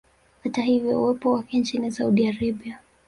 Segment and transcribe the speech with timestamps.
[0.43, 2.79] Hata hivyo uwepo wake Nchini Saudi Arabia